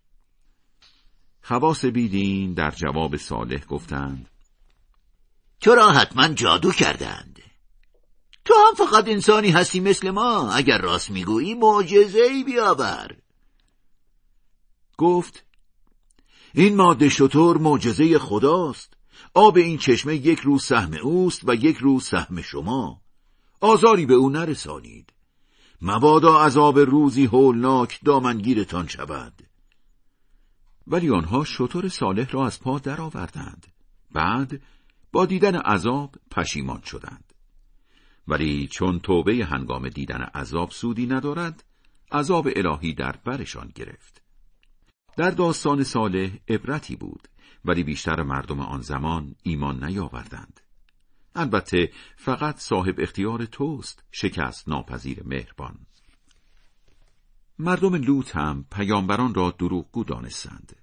خواس 1.43 1.85
بیدین 1.85 2.55
در 2.55 2.71
جواب 2.71 3.17
صالح 3.17 3.65
گفتند 3.67 4.29
تو 5.61 5.75
را 5.75 5.93
حتما 5.93 6.29
جادو 6.29 6.73
کردند؟ 6.73 7.40
تو 8.51 8.57
هم 8.69 8.87
فقط 8.87 9.09
انسانی 9.09 9.51
هستی 9.51 9.81
مثل 9.81 10.11
ما. 10.11 10.53
اگر 10.53 10.79
راست 10.79 11.11
می‌گویی 11.11 11.55
معجزه 11.55 12.19
ای 12.19 12.45
بیاور. 12.45 13.17
گفت 14.99 15.45
این 16.55 16.77
ماده 16.77 17.09
شطور 17.09 17.59
معجزه 17.59 18.19
خداست. 18.19 18.95
آب 19.35 19.57
این 19.57 19.79
چشمه 19.79 20.17
یک 20.17 20.41
روز 20.41 20.65
سهم 20.65 20.95
اوست 21.03 21.41
و 21.45 21.55
یک 21.55 21.77
روز 21.77 22.05
سهم 22.05 22.43
شما. 22.43 23.01
آزاری 23.61 24.07
به 24.07 24.15
او 24.15 24.31
نرسانید. 24.31 25.13
مبادا 25.83 26.45
عذاب 26.45 26.79
روزی 26.79 27.27
هولناک 27.27 28.01
دامنگیرتان 28.05 28.87
شود. 28.87 29.43
ولی 30.87 31.11
آنها 31.11 31.45
شطور 31.45 31.89
صالح 31.89 32.31
را 32.31 32.47
از 32.47 32.61
پا 32.61 32.79
درآوردند. 32.79 33.67
بعد 34.13 34.63
با 35.13 35.27
دیدن 35.27 35.57
عذاب 35.57 36.15
پشیمان 36.31 36.83
شدند. 36.83 37.30
ولی 38.29 38.67
چون 38.67 38.99
توبه 38.99 39.45
هنگام 39.45 39.89
دیدن 39.89 40.23
عذاب 40.23 40.71
سودی 40.71 41.07
ندارد 41.07 41.65
عذاب 42.13 42.49
الهی 42.57 42.95
در 42.95 43.17
برشان 43.25 43.73
گرفت. 43.75 44.23
در 45.17 45.31
داستان 45.31 45.85
صالح 45.85 46.31
عبرتی 46.49 46.97
بود 46.97 47.29
ولی 47.65 47.83
بیشتر 47.83 48.23
مردم 48.23 48.61
آن 48.61 48.81
زمان 48.81 49.35
ایمان 49.43 49.85
نیاوردند. 49.85 50.61
البته 51.35 51.93
فقط 52.17 52.59
صاحب 52.59 52.95
اختیار 52.99 53.45
توست 53.45 54.05
شکست 54.13 54.69
ناپذیر 54.69 55.23
مهربان. 55.25 55.79
مردم 57.59 57.95
لوط 57.95 58.37
هم 58.37 58.65
پیامبران 58.73 59.35
را 59.35 59.51
دروغگو 59.51 60.05
دانستند. 60.05 60.77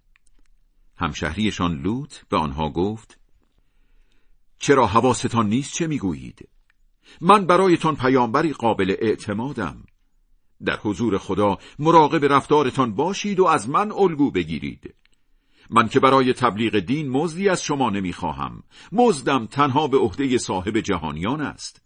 همشهریشان 0.97 1.81
لوط 1.81 2.13
به 2.29 2.37
آنها 2.37 2.69
گفت 2.69 3.19
چرا 4.59 4.87
حواستان 4.87 5.49
نیست 5.49 5.73
چه 5.73 5.87
می‌گویید؟ 5.87 6.49
من 7.21 7.45
برایتان 7.45 7.95
پیامبری 7.95 8.53
قابل 8.53 8.95
اعتمادم. 8.99 9.83
در 10.65 10.79
حضور 10.83 11.17
خدا 11.17 11.57
مراقب 11.79 12.33
رفتارتان 12.33 12.95
باشید 12.95 13.39
و 13.39 13.45
از 13.45 13.69
من 13.69 13.91
الگو 13.91 14.31
بگیرید. 14.31 14.93
من 15.69 15.87
که 15.87 15.99
برای 15.99 16.33
تبلیغ 16.33 16.79
دین 16.79 17.09
مزدی 17.09 17.49
از 17.49 17.63
شما 17.63 17.89
نمی‌خواهم. 17.89 18.63
مزدم 18.91 19.45
تنها 19.45 19.87
به 19.87 19.97
عهده 19.97 20.37
صاحب 20.37 20.79
جهانیان 20.79 21.41
است. 21.41 21.81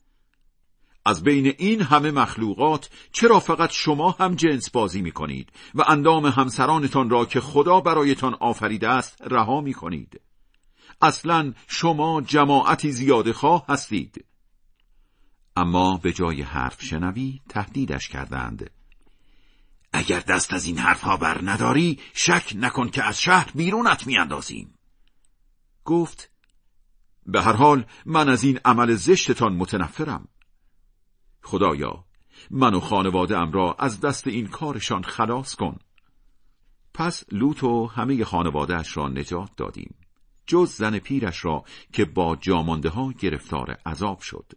از 1.06 1.24
بین 1.24 1.54
این 1.58 1.82
همه 1.82 2.12
مخلوقات 2.12 2.90
چرا 3.12 3.40
فقط 3.40 3.72
شما 3.72 4.12
هم 4.12 4.36
جنس 4.36 4.70
بازی 4.70 5.02
می 5.02 5.12
کنید 5.12 5.50
و 5.76 5.84
اندام 5.88 6.26
همسرانتان 6.26 7.10
را 7.10 7.26
که 7.26 7.40
خدا 7.40 7.80
برایتان 7.80 8.34
آفریده 8.34 8.90
است 8.90 9.22
رها 9.22 9.62
می 9.62 9.74
کنید 9.74 10.22
اصلا 11.02 11.54
شما 11.68 12.22
جماعتی 12.22 12.92
زیاده 12.92 13.34
خواه 13.34 13.66
هستید. 13.70 14.26
اما 15.56 15.98
به 15.98 16.14
جای 16.14 16.42
حرف 16.42 16.84
شنوی 16.84 17.42
تهدیدش 17.50 18.10
کردند. 18.10 18.70
اگر 19.94 20.20
دست 20.20 20.54
از 20.54 20.66
این 20.66 20.78
حرفها 20.78 21.18
بر 21.18 21.42
نداری 21.44 22.00
شک 22.14 22.54
نکن 22.56 22.90
که 22.90 23.04
از 23.04 23.22
شهر 23.22 23.52
بیرونت 23.56 24.08
میاندازیم. 24.08 24.74
گفت 25.86 26.32
به 27.26 27.42
هر 27.42 27.54
حال 27.54 27.86
من 28.06 28.30
از 28.30 28.44
این 28.44 28.60
عمل 28.66 28.96
زشتتان 28.96 29.54
متنفرم. 29.54 30.28
خدایا 31.42 32.06
من 32.52 32.74
و 32.74 32.80
خانواده 32.80 33.38
ام 33.38 33.52
را 33.52 33.76
از 33.80 34.00
دست 34.00 34.28
این 34.28 34.48
کارشان 34.48 35.04
خلاص 35.04 35.56
کن. 35.56 35.80
پس 36.94 37.24
لوط 37.32 37.64
و 37.64 37.88
همه 37.88 38.24
خانوادهش 38.24 38.98
را 38.98 39.10
نجات 39.10 39.50
دادیم 39.58 39.96
جز 40.48 40.70
زن 40.70 41.00
پیرش 41.00 41.46
را 41.46 41.64
که 41.94 42.06
با 42.06 42.36
جامانده 42.36 42.90
ها 42.90 43.12
گرفتار 43.12 43.78
عذاب 43.86 44.20
شد. 44.20 44.54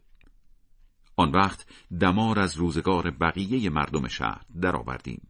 آن 1.17 1.31
وقت 1.31 1.67
دمار 2.01 2.39
از 2.39 2.57
روزگار 2.57 3.11
بقیه 3.11 3.71
مردم 3.71 4.09
شهر 4.09 4.45
درآوردیم. 4.61 5.29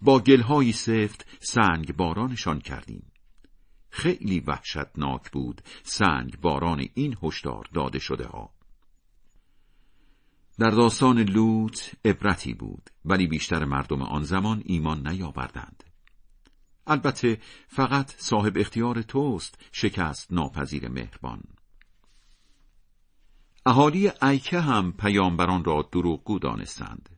با 0.00 0.18
گلهایی 0.20 0.72
سفت 0.72 1.26
سنگ 1.40 1.96
بارانشان 1.96 2.60
کردیم. 2.60 3.12
خیلی 3.90 4.40
وحشتناک 4.40 5.30
بود 5.30 5.62
سنگ 5.82 6.40
باران 6.40 6.88
این 6.94 7.16
هشدار 7.22 7.68
داده 7.74 7.98
شده 7.98 8.26
ها. 8.26 8.50
در 10.58 10.70
داستان 10.70 11.18
لوط 11.18 11.80
عبرتی 12.04 12.54
بود 12.54 12.90
ولی 13.04 13.26
بیشتر 13.26 13.64
مردم 13.64 14.02
آن 14.02 14.22
زمان 14.22 14.62
ایمان 14.64 15.08
نیاوردند. 15.08 15.84
البته 16.86 17.38
فقط 17.68 18.14
صاحب 18.16 18.52
اختیار 18.56 19.02
توست 19.02 19.58
شکست 19.72 20.32
ناپذیر 20.32 20.88
مهربان. 20.88 21.42
اهالی 23.68 24.10
ایکه 24.22 24.60
هم 24.60 24.92
پیامبران 24.92 25.64
را 25.64 25.88
دروغگو 25.92 26.38
دانستند. 26.38 27.08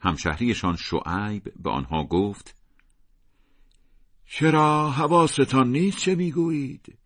همشهریشان 0.00 0.76
شعیب 0.76 1.52
به 1.62 1.70
آنها 1.70 2.04
گفت 2.04 2.54
چرا 4.26 4.90
حواستان 4.90 5.72
نیست 5.72 5.98
چه 5.98 6.14
می‌گویید؟ 6.14 6.98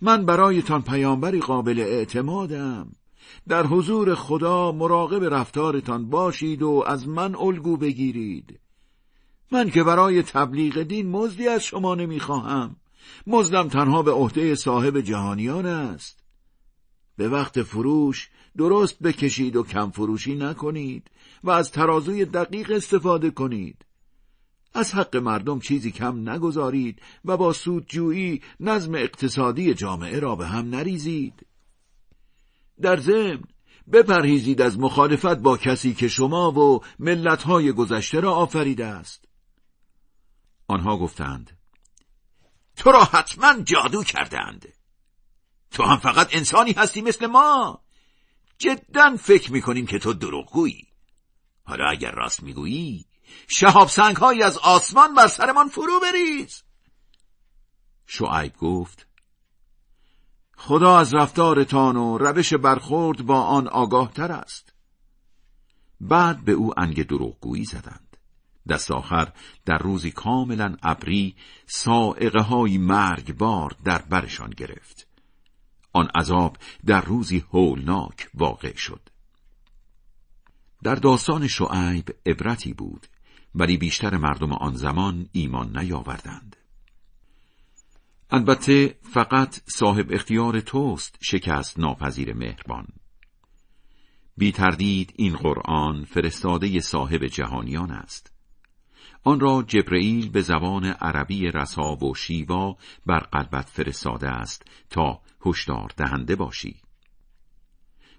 من 0.00 0.26
برایتان 0.26 0.82
پیامبری 0.82 1.40
قابل 1.40 1.80
اعتمادم. 1.80 2.92
در 3.48 3.66
حضور 3.66 4.14
خدا 4.14 4.72
مراقب 4.72 5.34
رفتارتان 5.34 6.10
باشید 6.10 6.62
و 6.62 6.84
از 6.86 7.08
من 7.08 7.34
الگو 7.34 7.76
بگیرید. 7.76 8.60
من 9.52 9.70
که 9.70 9.82
برای 9.82 10.22
تبلیغ 10.22 10.82
دین 10.82 11.10
مزدی 11.10 11.48
از 11.48 11.64
شما 11.64 11.94
نمی‌خواهم. 11.94 12.76
مزدم 13.26 13.68
تنها 13.68 14.02
به 14.02 14.12
عهده 14.12 14.54
صاحب 14.54 15.00
جهانیان 15.00 15.66
است. 15.66 16.21
به 17.16 17.28
وقت 17.28 17.62
فروش 17.62 18.30
درست 18.56 19.02
بکشید 19.02 19.56
و 19.56 19.62
کم 19.62 19.90
فروشی 19.90 20.34
نکنید 20.34 21.10
و 21.44 21.50
از 21.50 21.70
ترازوی 21.70 22.24
دقیق 22.24 22.70
استفاده 22.70 23.30
کنید. 23.30 23.84
از 24.74 24.94
حق 24.94 25.16
مردم 25.16 25.60
چیزی 25.60 25.90
کم 25.90 26.28
نگذارید 26.28 27.02
و 27.24 27.36
با 27.36 27.52
سودجویی 27.52 28.42
نظم 28.60 28.94
اقتصادی 28.94 29.74
جامعه 29.74 30.20
را 30.20 30.36
به 30.36 30.46
هم 30.46 30.70
نریزید. 30.70 31.46
در 32.80 32.96
ضمن 32.96 33.42
بپرهیزید 33.92 34.62
از 34.62 34.78
مخالفت 34.78 35.38
با 35.38 35.56
کسی 35.56 35.94
که 35.94 36.08
شما 36.08 36.52
و 36.52 36.80
ملتهای 36.98 37.72
گذشته 37.72 38.20
را 38.20 38.34
آفریده 38.34 38.86
است. 38.86 39.24
آنها 40.68 40.96
گفتند 40.96 41.58
تو 42.76 42.92
را 42.92 43.04
حتما 43.04 43.62
جادو 43.62 44.02
کردند 44.02 44.68
تو 45.72 45.82
هم 45.82 45.96
فقط 45.96 46.28
انسانی 46.34 46.72
هستی 46.72 47.02
مثل 47.02 47.26
ما. 47.26 47.80
جدا 48.58 49.16
فکر 49.16 49.52
می‌کنیم 49.52 49.86
که 49.86 49.98
تو 49.98 50.12
دروغگویی. 50.12 50.86
حالا 51.64 51.90
اگر 51.90 52.10
راست 52.10 52.42
می‌گویی 52.42 53.06
شهاب 53.48 53.88
سنگ 53.88 54.16
هایی 54.16 54.42
از 54.42 54.58
آسمان 54.58 55.14
بر 55.14 55.26
سرمان 55.26 55.68
فرو 55.68 56.00
بریز. 56.00 56.62
شعیب 58.06 58.56
گفت 58.56 59.06
خدا 60.56 60.98
از 60.98 61.14
رفتارتان 61.14 61.96
و 61.96 62.18
روش 62.18 62.54
برخورد 62.54 63.22
با 63.22 63.42
آن 63.42 63.68
آگاه 63.68 64.12
تر 64.12 64.32
است. 64.32 64.72
بعد 66.00 66.44
به 66.44 66.52
او 66.52 66.80
انگ 66.80 67.06
دروغگویی 67.06 67.64
زدند. 67.64 68.16
دست 68.68 68.90
آخر 68.90 69.32
در 69.64 69.78
روزی 69.78 70.10
کاملا 70.10 70.76
ابری 70.82 71.36
سائقه 71.66 72.42
های 72.42 72.78
مرگبار 72.78 73.76
در 73.84 74.02
برشان 74.02 74.50
گرفت. 74.50 75.11
آن 75.92 76.08
عذاب 76.14 76.56
در 76.86 77.00
روزی 77.00 77.44
هولناک 77.52 78.30
واقع 78.34 78.76
شد. 78.76 79.08
در 80.82 80.94
داستان 80.94 81.48
شعیب 81.48 82.08
عبرتی 82.26 82.72
بود 82.72 83.06
ولی 83.54 83.76
بیشتر 83.76 84.16
مردم 84.16 84.52
آن 84.52 84.74
زمان 84.74 85.28
ایمان 85.32 85.78
نیاوردند. 85.78 86.56
البته 88.30 88.98
فقط 89.02 89.60
صاحب 89.66 90.06
اختیار 90.10 90.60
توست 90.60 91.18
شکست 91.20 91.78
ناپذیر 91.78 92.34
مهربان. 92.34 92.86
بی 94.36 94.52
تردید 94.52 95.12
این 95.16 95.36
قرآن 95.36 96.04
فرستاده 96.04 96.80
صاحب 96.80 97.24
جهانیان 97.24 97.90
است. 97.90 98.32
آن 99.24 99.40
را 99.40 99.64
جبرئیل 99.68 100.30
به 100.30 100.40
زبان 100.40 100.84
عربی 100.84 101.50
رسا 101.50 101.96
و 101.96 102.14
شیوا 102.14 102.76
بر 103.06 103.18
قلبت 103.18 103.68
فرستاده 103.68 104.28
است 104.28 104.64
تا 104.90 105.20
هشدار 105.46 105.92
دهنده 105.96 106.36
باشی 106.36 106.76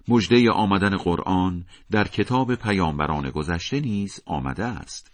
مژده 0.08 0.50
آمدن 0.50 0.96
قرآن 0.96 1.64
در 1.90 2.08
کتاب 2.08 2.54
پیامبران 2.54 3.30
گذشته 3.30 3.80
نیز 3.80 4.20
آمده 4.26 4.64
است 4.64 5.10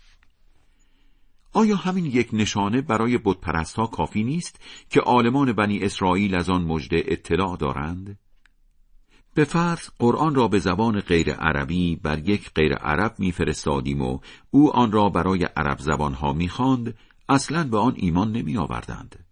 آیا 1.52 1.76
همین 1.76 2.06
یک 2.06 2.28
نشانه 2.32 2.80
برای 2.80 3.18
بتپرستها 3.18 3.86
کافی 3.86 4.24
نیست 4.24 4.60
که 4.90 5.00
عالمان 5.00 5.52
بنی 5.52 5.78
اسرائیل 5.78 6.34
از 6.34 6.50
آن 6.50 6.64
مژده 6.64 7.02
اطلاع 7.06 7.56
دارند؟ 7.56 8.18
به 9.34 9.44
فرض 9.44 9.88
قرآن 9.98 10.34
را 10.34 10.48
به 10.48 10.58
زبان 10.58 11.00
غیر 11.00 11.32
عربی 11.32 11.96
بر 11.96 12.18
یک 12.18 12.50
غیر 12.54 12.74
عرب 12.74 13.14
میفرستادیم 13.18 14.02
و 14.02 14.18
او 14.50 14.76
آن 14.76 14.92
را 14.92 15.08
برای 15.08 15.44
عرب 15.44 15.78
زبانها 15.78 16.32
می‌خواند 16.32 16.94
اصلا 17.28 17.64
به 17.64 17.78
آن 17.78 17.94
ایمان 17.96 18.32
نمی 18.32 18.56
آوردند. 18.56 19.24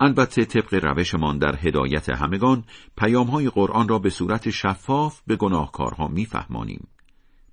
البته 0.00 0.44
طبق 0.44 0.74
روشمان 0.84 1.38
در 1.38 1.56
هدایت 1.56 2.08
همگان 2.08 2.64
پیامهای 2.96 3.50
قرآن 3.50 3.88
را 3.88 3.98
به 3.98 4.10
صورت 4.10 4.50
شفاف 4.50 5.20
به 5.26 5.36
گناهکارها 5.36 6.08
میفهمانیم. 6.08 6.88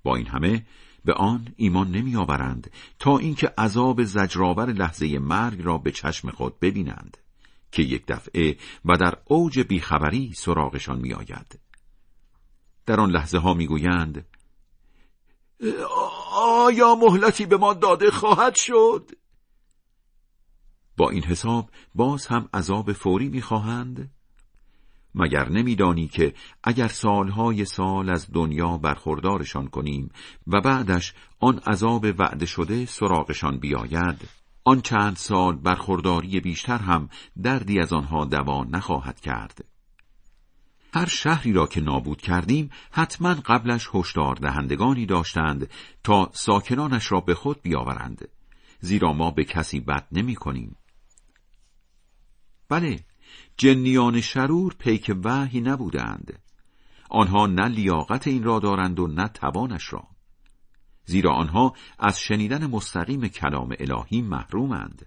با 0.03 0.15
این 0.15 0.27
همه 0.27 0.65
به 1.05 1.13
آن 1.13 1.47
ایمان 1.55 1.91
نمی 1.91 2.15
آورند 2.15 2.71
تا 2.99 3.17
اینکه 3.17 3.53
عذاب 3.57 4.03
زجرآور 4.03 4.73
لحظه 4.73 5.19
مرگ 5.19 5.61
را 5.61 5.77
به 5.77 5.91
چشم 5.91 6.29
خود 6.29 6.59
ببینند 6.59 7.17
که 7.71 7.83
یک 7.83 8.05
دفعه 8.07 8.57
و 8.85 8.97
در 8.97 9.17
اوج 9.25 9.59
بیخبری 9.59 10.33
سراغشان 10.35 10.99
می 10.99 11.13
آید. 11.13 11.59
در 12.85 12.99
آن 12.99 13.11
لحظه 13.11 13.37
ها 13.37 13.53
می 13.53 13.67
گویند 13.67 14.25
آیا 16.33 16.95
مهلتی 16.95 17.45
به 17.45 17.57
ما 17.57 17.73
داده 17.73 18.11
خواهد 18.11 18.55
شد؟ 18.55 19.11
با 21.01 21.09
این 21.09 21.23
حساب 21.23 21.69
باز 21.95 22.27
هم 22.27 22.49
عذاب 22.53 22.93
فوری 22.93 23.29
می‌خواهند؟ 23.29 24.11
مگر 25.15 25.49
نمیدانی 25.49 26.07
که 26.07 26.33
اگر 26.63 26.87
سالهای 26.87 27.65
سال 27.65 28.09
از 28.09 28.27
دنیا 28.33 28.77
برخوردارشان 28.77 29.67
کنیم 29.67 30.09
و 30.47 30.61
بعدش 30.61 31.13
آن 31.39 31.57
عذاب 31.57 32.05
وعده 32.19 32.45
شده 32.45 32.85
سراغشان 32.85 33.59
بیاید 33.59 34.29
آن 34.63 34.81
چند 34.81 35.15
سال 35.15 35.55
برخورداری 35.55 36.39
بیشتر 36.39 36.77
هم 36.77 37.09
دردی 37.43 37.79
از 37.79 37.93
آنها 37.93 38.25
دوا 38.25 38.63
نخواهد 38.63 39.19
کرد 39.19 39.65
هر 40.93 41.05
شهری 41.05 41.53
را 41.53 41.67
که 41.67 41.81
نابود 41.81 42.21
کردیم 42.21 42.69
حتما 42.91 43.33
قبلش 43.33 43.89
هشدار 43.93 44.35
دهندگانی 44.35 45.05
داشتند 45.05 45.69
تا 46.03 46.29
ساکنانش 46.33 47.11
را 47.11 47.19
به 47.19 47.35
خود 47.35 47.61
بیاورند 47.61 48.27
زیرا 48.79 49.13
ما 49.13 49.31
به 49.31 49.43
کسی 49.43 49.79
بد 49.79 50.07
نمی 50.11 50.35
کنیم 50.35 50.75
بله 52.71 52.99
جنیان 53.57 54.21
شرور 54.21 54.75
پیک 54.79 55.11
وحی 55.23 55.61
نبودند. 55.61 56.39
آنها 57.09 57.47
نه 57.47 57.67
لیاقت 57.67 58.27
این 58.27 58.43
را 58.43 58.59
دارند 58.59 58.99
و 58.99 59.07
نه 59.07 59.27
توانش 59.27 59.93
را. 59.93 60.07
زیرا 61.05 61.31
آنها 61.33 61.73
از 61.99 62.19
شنیدن 62.19 62.65
مستقیم 62.65 63.27
کلام 63.27 63.75
الهی 63.79 64.21
محرومند. 64.21 65.05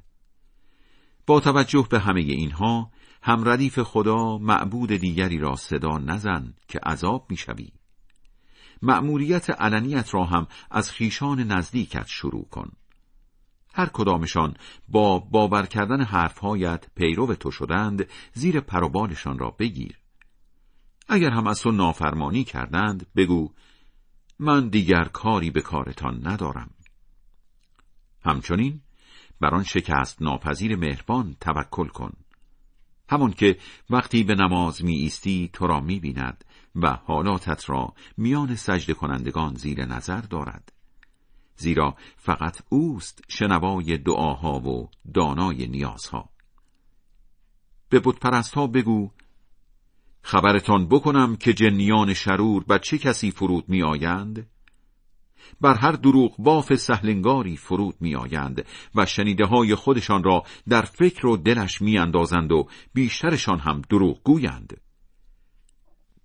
با 1.27 1.41
توجه 1.41 1.87
به 1.91 2.01
همه 2.01 2.21
اینها 2.21 2.91
هم 3.23 3.49
ردیف 3.49 3.79
خدا 3.79 4.39
معبود 4.39 4.93
دیگری 4.93 5.39
را 5.39 5.57
صدا 5.57 5.99
نزن 5.99 6.55
که 6.69 6.79
عذاب 6.79 7.27
می‌شوی. 7.31 7.73
مأموریت 8.83 9.51
علنیت 9.51 10.15
را 10.15 10.25
هم 10.25 10.47
از 10.71 10.91
خیشان 10.91 11.41
نزدیکت 11.41 12.07
شروع 12.07 12.49
کن. 12.49 12.73
هر 13.77 13.87
کدامشان 13.87 14.55
با 14.89 15.19
باور 15.19 15.67
کردن 15.67 16.05
حرفهایت 16.05 16.87
پیرو 16.95 17.35
تو 17.35 17.51
شدند 17.51 18.09
زیر 18.33 18.61
پروبالشان 18.61 19.39
را 19.39 19.51
بگیر. 19.51 19.99
اگر 21.09 21.31
هم 21.31 21.47
از 21.47 21.61
تو 21.61 21.71
نافرمانی 21.71 22.45
کردند 22.45 23.07
بگو 23.17 23.53
من 24.39 24.69
دیگر 24.69 25.05
کاری 25.05 25.51
به 25.51 25.61
کارتان 25.61 26.27
ندارم. 26.27 26.71
همچنین 28.25 28.81
بر 29.41 29.55
آن 29.55 29.65
شکست 29.65 30.23
ناپذیر 30.23 30.77
مهربان 30.77 31.37
توکل 31.41 31.89
کن. 31.89 32.13
همان 33.09 33.33
که 33.33 33.59
وقتی 33.91 34.25
به 34.25 34.35
نماز 34.35 34.85
می 34.85 34.97
ایستی 34.97 35.51
تو 35.53 35.67
را 35.67 35.81
می 35.81 36.01
بیند 36.01 36.45
و 36.75 36.89
حالاتت 36.89 37.71
را 37.71 37.95
میان 38.17 38.55
سجد 38.55 38.93
کنندگان 38.93 39.55
زیر 39.55 39.85
نظر 39.85 40.21
دارد. 40.21 40.73
زیرا 41.57 41.95
فقط 42.17 42.63
اوست 42.69 43.25
شنوای 43.29 43.99
دعاها 43.99 44.61
و 44.61 44.91
دانای 45.15 45.67
نیازها 45.67 46.29
به 47.89 48.01
بتپرستها 48.01 48.67
بگو 48.67 49.11
خبرتان 50.23 50.89
بکنم 50.89 51.37
که 51.37 51.53
جنیان 51.53 52.15
شرور 52.15 52.65
بر 52.65 52.79
چه 52.79 52.99
کسی 52.99 53.31
فرود 53.31 53.69
می 53.69 53.83
آیند؟ 53.83 54.47
بر 55.61 55.75
هر 55.75 55.93
دروغ 55.93 56.37
باف 56.39 56.75
سهلنگاری 56.75 57.57
فرود 57.57 57.95
می 58.01 58.17
آیند 58.17 58.67
و 58.95 59.07
شنیده 59.07 59.47
های 59.47 59.75
خودشان 59.75 60.23
را 60.23 60.43
در 60.69 60.83
فکر 60.83 61.27
و 61.27 61.37
دلش 61.37 61.83
می 61.83 61.99
اندازند 61.99 62.53
و 62.53 62.69
بیشترشان 62.95 63.59
هم 63.59 63.83
دروغ 63.91 64.23
گویند. 64.23 64.81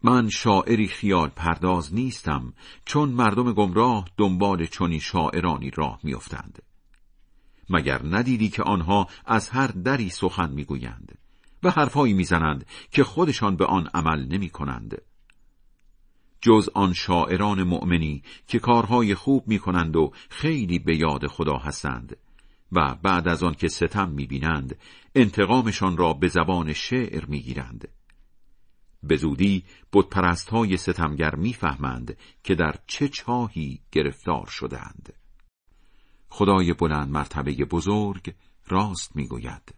من 0.03 0.29
شاعری 0.29 0.88
خیال 0.88 1.29
پرداز 1.29 1.93
نیستم 1.93 2.53
چون 2.85 3.09
مردم 3.09 3.53
گمراه 3.53 4.05
دنبال 4.17 4.65
چنین 4.65 4.99
شاعرانی 4.99 5.69
راه 5.69 5.99
میافتند 6.03 6.62
مگر 7.69 8.01
ندیدی 8.03 8.49
که 8.49 8.63
آنها 8.63 9.07
از 9.25 9.49
هر 9.49 9.67
دری 9.67 10.09
سخن 10.09 10.51
می‌گویند 10.51 11.17
و 11.63 11.69
حرفهایی 11.69 12.13
می‌زنند 12.13 12.65
که 12.91 13.03
خودشان 13.03 13.55
به 13.55 13.65
آن 13.65 13.89
عمل 13.93 14.25
نمی 14.25 14.49
کنند. 14.49 15.01
جز 16.41 16.69
آن 16.73 16.93
شاعران 16.93 17.63
مؤمنی 17.63 18.23
که 18.47 18.59
کارهای 18.59 19.15
خوب 19.15 19.47
می 19.47 19.59
کنند 19.59 19.95
و 19.95 20.12
خیلی 20.29 20.79
به 20.79 20.97
یاد 20.97 21.27
خدا 21.27 21.57
هستند 21.57 22.17
و 22.71 22.95
بعد 23.03 23.27
از 23.27 23.43
آن 23.43 23.53
که 23.53 23.67
ستم 23.67 24.09
می 24.09 24.25
بینند 24.25 24.77
انتقامشان 25.15 25.97
را 25.97 26.13
به 26.13 26.27
زبان 26.27 26.73
شعر 26.73 27.25
می 27.25 27.41
گیرند. 27.41 27.88
به 29.03 29.17
زودی 29.17 29.63
بتپرست 29.93 30.49
های 30.49 30.77
ستمگر 30.77 31.35
می‌فهمند 31.35 32.17
که 32.43 32.55
در 32.55 32.75
چه 32.88 33.07
چاهی 33.07 33.81
گرفتار 33.91 34.45
شدند. 34.47 35.13
خدای 36.29 36.73
بلند 36.73 37.09
مرتبه 37.09 37.51
بزرگ 37.51 38.33
راست 38.67 39.15
می‌گوید 39.15 39.73